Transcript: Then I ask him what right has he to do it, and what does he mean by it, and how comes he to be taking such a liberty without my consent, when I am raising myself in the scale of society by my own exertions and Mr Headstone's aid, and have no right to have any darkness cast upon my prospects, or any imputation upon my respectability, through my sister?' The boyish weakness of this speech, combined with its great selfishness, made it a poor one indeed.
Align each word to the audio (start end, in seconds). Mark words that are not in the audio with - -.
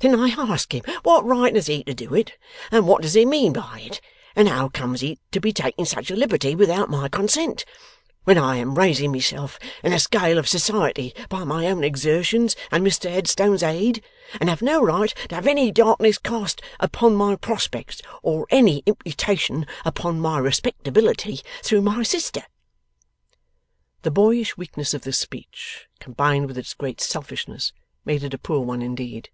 Then 0.00 0.18
I 0.18 0.30
ask 0.30 0.74
him 0.74 0.82
what 1.04 1.24
right 1.24 1.54
has 1.54 1.68
he 1.68 1.84
to 1.84 1.94
do 1.94 2.12
it, 2.12 2.36
and 2.72 2.88
what 2.88 3.00
does 3.02 3.14
he 3.14 3.24
mean 3.24 3.52
by 3.52 3.78
it, 3.86 4.00
and 4.34 4.48
how 4.48 4.70
comes 4.70 5.02
he 5.02 5.20
to 5.30 5.38
be 5.38 5.52
taking 5.52 5.84
such 5.84 6.10
a 6.10 6.16
liberty 6.16 6.56
without 6.56 6.90
my 6.90 7.08
consent, 7.08 7.64
when 8.24 8.36
I 8.38 8.56
am 8.56 8.76
raising 8.76 9.12
myself 9.12 9.56
in 9.84 9.92
the 9.92 10.00
scale 10.00 10.36
of 10.36 10.48
society 10.48 11.14
by 11.28 11.44
my 11.44 11.68
own 11.68 11.84
exertions 11.84 12.56
and 12.72 12.84
Mr 12.84 13.08
Headstone's 13.08 13.62
aid, 13.62 14.02
and 14.40 14.48
have 14.50 14.62
no 14.62 14.82
right 14.82 15.14
to 15.28 15.36
have 15.36 15.46
any 15.46 15.70
darkness 15.70 16.18
cast 16.18 16.60
upon 16.80 17.14
my 17.14 17.36
prospects, 17.36 18.02
or 18.20 18.48
any 18.50 18.82
imputation 18.84 19.64
upon 19.84 20.18
my 20.18 20.38
respectability, 20.40 21.40
through 21.62 21.82
my 21.82 22.02
sister?' 22.02 22.46
The 24.02 24.10
boyish 24.10 24.56
weakness 24.56 24.92
of 24.92 25.02
this 25.02 25.20
speech, 25.20 25.86
combined 26.00 26.48
with 26.48 26.58
its 26.58 26.74
great 26.74 27.00
selfishness, 27.00 27.72
made 28.04 28.24
it 28.24 28.34
a 28.34 28.38
poor 28.38 28.58
one 28.62 28.82
indeed. 28.82 29.28